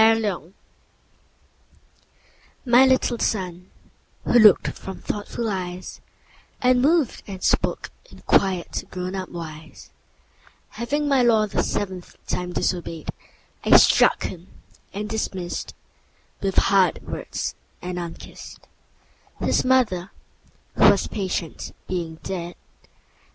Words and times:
The 0.01 0.15
Toys 0.33 0.53
MY 2.65 2.85
little 2.87 3.19
Son, 3.19 3.69
who 4.23 4.39
look'd 4.39 4.73
from 4.73 4.97
thoughtful 4.97 5.47
eyes 5.47 6.01
And 6.59 6.81
moved 6.81 7.21
and 7.27 7.43
spoke 7.43 7.91
in 8.09 8.21
quiet 8.21 8.85
grown 8.89 9.13
up 9.13 9.29
wise, 9.29 9.91
Having 10.69 11.07
my 11.07 11.21
law 11.21 11.45
the 11.45 11.61
seventh 11.61 12.15
time 12.25 12.51
disobey'd, 12.51 13.09
I 13.63 13.77
struck 13.77 14.23
him, 14.23 14.47
and 14.91 15.07
dismiss'd 15.07 15.75
With 16.41 16.55
hard 16.55 17.03
words 17.07 17.53
and 17.79 17.99
unkiss'd, 17.99 18.67
5 19.37 19.47
—His 19.49 19.63
Mother, 19.63 20.09
who 20.77 20.89
was 20.89 21.05
patient, 21.05 21.75
being 21.87 22.15
dead. 22.23 22.55